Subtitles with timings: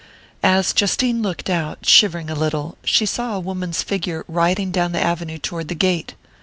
[0.41, 4.99] As Justine looked out, shivering a little, she saw a woman's figure riding down the
[4.99, 6.15] avenue toward the gate.